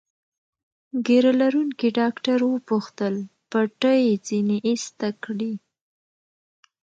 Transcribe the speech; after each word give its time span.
ږیره 1.05 1.31
لرونکي 1.41 1.87
ډاکټر 1.99 2.39
وپوښتل: 2.53 3.15
پټۍ 3.51 4.01
ځینې 4.27 4.57
ایسته 4.69 5.07
کړي؟ 5.23 5.53